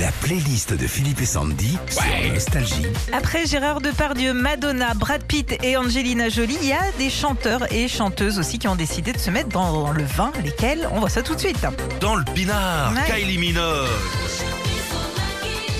[0.00, 2.02] La playlist de Philippe et Sandy sur
[2.32, 2.86] Nostalgie.
[3.12, 7.86] Après Gérard Depardieu, Madonna, Brad Pitt et Angelina Jolie, il y a des chanteurs et
[7.86, 10.32] chanteuses aussi qui ont décidé de se mettre dans le vin.
[10.42, 11.64] Lesquels On voit ça tout de suite.
[12.00, 13.02] Dans le pinard, Ouais.
[13.20, 13.86] Kylie Minogue.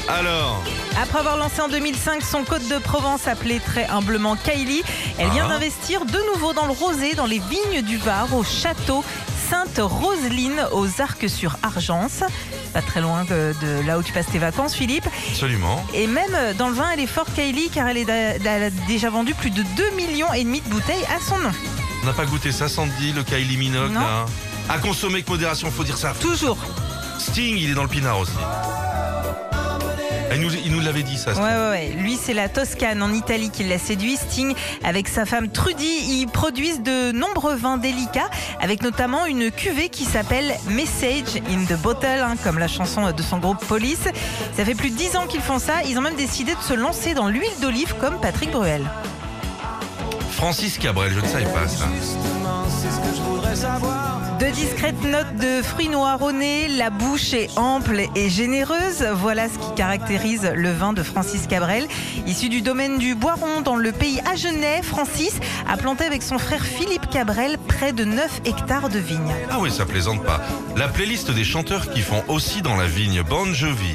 [0.08, 0.62] Alors,
[1.02, 4.84] Après avoir lancé en 2005 son Côte de Provence appelé très humblement Kylie,
[5.18, 5.54] elle vient Ah.
[5.54, 9.02] d'investir de nouveau dans le rosé dans les vignes du Var au château
[9.50, 12.22] Sainte-Roseline aux Arcs-sur-Argence.
[12.72, 15.06] Pas très loin de, de là où tu passes tes vacances, Philippe.
[15.30, 15.84] absolument.
[15.94, 19.10] Et même dans le vin, elle est fort Kylie car elle, est elle a déjà
[19.10, 21.50] vendu plus de 2 millions et demi de bouteilles à son nom.
[22.02, 24.26] On n'a pas goûté ça, Sandy, le Kylie Minogue, là
[24.68, 26.12] À consommer avec modération, faut dire ça.
[26.20, 26.58] Toujours.
[27.18, 28.32] Sting, il est dans le pinard aussi.
[30.34, 31.32] Il nous, il nous l'avait dit, ça.
[31.32, 31.92] Ouais, ouais.
[31.96, 34.16] Lui, c'est la Toscane en Italie qui l'a séduit.
[34.16, 38.28] Sting, avec sa femme Trudy, ils produisent de nombreux vins délicats,
[38.60, 43.22] avec notamment une cuvée qui s'appelle Message in the Bottle, hein, comme la chanson de
[43.22, 44.04] son groupe Police.
[44.56, 45.82] Ça fait plus de 10 ans qu'ils font ça.
[45.88, 48.82] Ils ont même décidé de se lancer dans l'huile d'olive comme Patrick Bruel.
[50.32, 51.86] Francis Cabrel, je ne savais pas ça.
[54.38, 59.06] De discrètes notes de fruits noirs au nez, la bouche est ample et généreuse.
[59.14, 61.86] Voilà ce qui caractérise le vin de Francis Cabrel.
[62.26, 65.34] Issu du domaine du Boiron dans le pays Agenais, Francis
[65.68, 69.34] a planté avec son frère Philippe Cabrel près de 9 hectares de vignes.
[69.50, 70.40] Ah oui, ça plaisante pas.
[70.76, 73.94] La playlist des chanteurs qui font aussi dans la vigne Bon Jovi.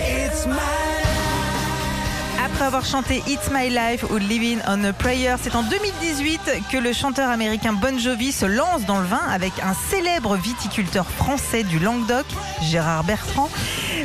[2.54, 6.78] Après avoir chanté It's My Life ou Living on a Prayer, c'est en 2018 que
[6.78, 11.64] le chanteur américain Bon Jovi se lance dans le vin avec un célèbre viticulteur français
[11.64, 12.26] du Languedoc,
[12.62, 13.50] Gérard Bertrand,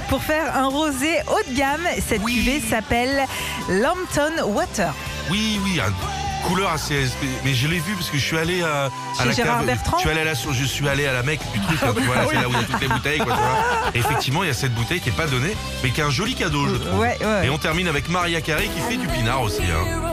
[0.08, 1.86] pour faire un rosé haut de gamme.
[2.06, 2.34] Cette Oui.
[2.36, 3.24] cuvée s'appelle
[3.68, 4.92] Lambton Water.
[5.30, 7.06] Oui, oui, une couleur assez.
[7.44, 9.66] Mais je l'ai vu parce que je suis allé à, à la Gérard cave.
[9.66, 11.78] Bertrand Je suis allé à la je suis allé à la Mecque du truc.
[11.96, 13.18] tu vois, là, c'est là où il y a toutes les bouteilles.
[13.18, 13.90] Quoi, tu vois.
[13.94, 16.10] Et effectivement, il y a cette bouteille qui est pas donnée, mais qui est un
[16.10, 16.98] joli cadeau, je trouve.
[17.00, 17.46] Ouais, ouais, ouais.
[17.46, 19.62] Et on termine avec Maria Carré qui fait du pinard aussi.
[19.62, 20.10] hein.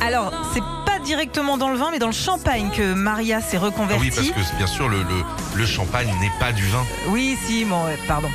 [0.00, 3.64] Alors, c'est pas directement dans le vin, mais dans le champagne que Maria s'est Ah
[3.64, 4.00] reconvertie.
[4.00, 6.84] oui, parce que bien sûr, le, le, le champagne n'est pas du vin.
[7.08, 8.28] Oui, si, bon, pardon.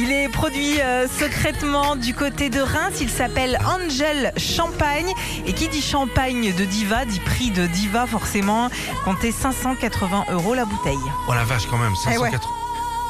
[0.00, 2.98] Il est produit euh, secrètement du côté de Reims.
[3.00, 5.12] Il s'appelle Angel Champagne.
[5.44, 8.70] Et qui dit champagne de diva, dit prix de diva forcément.
[9.04, 10.96] Comptez 580 euros la bouteille.
[11.26, 12.30] Oh la vache, quand même, Eh ouais.
[12.30, 12.54] 580.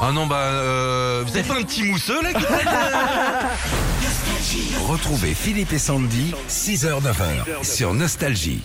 [0.01, 2.45] Ah non, bah, euh, vous êtes pas un petit mousseux là qui
[4.87, 8.63] Retrouvez Philippe et Sandy, 6h-9h sur Nostalgie.